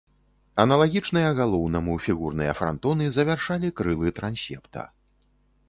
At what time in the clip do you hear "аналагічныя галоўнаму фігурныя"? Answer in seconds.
0.63-2.51